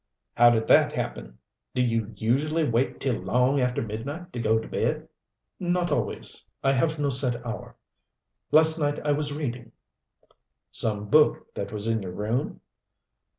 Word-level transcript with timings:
"How 0.35 0.49
did 0.49 0.65
that 0.65 0.93
happen? 0.93 1.37
Do 1.75 1.83
you 1.83 2.11
usually 2.17 2.67
wait 2.67 2.99
till 2.99 3.17
long 3.21 3.61
after 3.61 3.83
midnight 3.83 4.33
to 4.33 4.39
go 4.39 4.57
to 4.57 4.67
bed?" 4.67 5.07
"Not 5.59 5.91
always. 5.91 6.43
I 6.63 6.71
have 6.71 6.97
no 6.97 7.09
set 7.09 7.45
hour. 7.45 7.77
Last 8.49 8.79
night 8.79 8.97
I 9.05 9.11
was 9.11 9.31
reading." 9.31 9.73
"Some 10.71 11.05
book 11.07 11.53
that 11.53 11.71
was 11.71 11.85
in 11.85 12.01
your 12.01 12.13
room?" 12.13 12.61